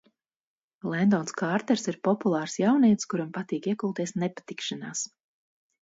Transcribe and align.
Lendons 0.93 1.33
Kārters 1.41 1.85
ir 1.93 1.99
populārs 2.09 2.57
jaunietis, 2.65 3.09
kuram 3.13 3.31
patīk 3.39 3.71
iekulties 3.75 4.19
nepatikšanās. 4.25 5.07